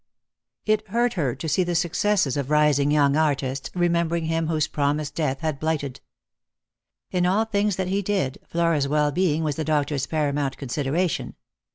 It 0.65 0.87
hurt 0.87 1.13
her 1.13 1.35
to 1.35 1.47
see 1.47 1.63
the 1.63 1.75
successes 1.75 2.35
of 2.35 2.49
rising 2.49 2.89
young 2.89 3.15
artists, 3.15 3.69
remembering 3.75 4.25
him 4.25 4.47
whose 4.47 4.67
promise 4.67 5.11
death 5.11 5.41
had 5.41 5.59
blighted. 5.59 6.01
In 7.11 7.27
all 7.27 7.45
things 7.45 7.75
that 7.75 7.89
he 7.89 8.01
did, 8.01 8.39
Flora's 8.47 8.87
well 8.87 9.11
being 9.11 9.43
was 9.43 9.57
the 9.57 9.63
doctor's 9.63 10.07
paramount 10.07 10.57
consideration. 10.57 11.35